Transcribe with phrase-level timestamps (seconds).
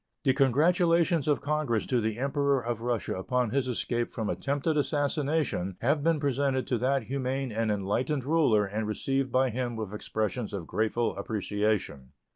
[0.23, 5.77] The congratulations of Congress to the Emperor of Russia upon his escape from attempted assassination
[5.79, 10.53] have been presented to that humane and enlightened ruler and received by him with expressions
[10.53, 12.13] of grateful appreciation.